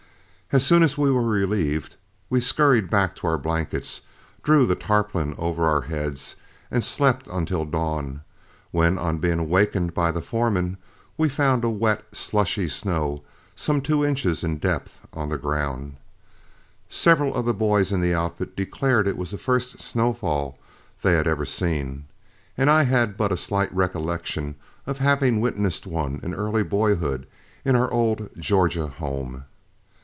[0.53, 1.95] As soon as we were relieved,
[2.29, 4.01] we skurried back to our blankets,
[4.43, 6.35] drew the tarpaulin over our heads,
[6.69, 8.19] and slept until dawn,
[8.71, 10.75] when on being awakened by the foreman,
[11.17, 13.23] we found a wet, slushy snow
[13.55, 15.95] some two inches in depth on the ground.
[16.89, 20.59] Several of the boys in the outfit declared it was the first snowfall
[21.01, 22.07] they had ever seen,
[22.57, 24.55] and I had but a slight recollection
[24.85, 27.25] of having witnessed one in early boyhood
[27.63, 29.45] in our old Georgia home.